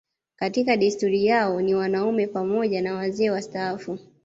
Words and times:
Katika 0.35 0.77
desturi 0.77 1.25
yao 1.25 1.61
ni 1.61 1.75
wanaume 1.75 2.27
pamoja 2.27 2.81
na 2.81 2.95
wazee 2.95 3.29
wastaafu 3.29 3.99